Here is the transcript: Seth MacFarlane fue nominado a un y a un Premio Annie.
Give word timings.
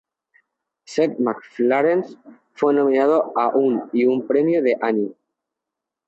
Seth 0.87 1.19
MacFarlane 1.19 2.03
fue 2.55 2.73
nominado 2.73 3.33
a 3.37 3.49
un 3.55 3.87
y 3.93 4.05
a 4.05 4.09
un 4.09 4.25
Premio 4.25 4.59
Annie. 4.81 5.15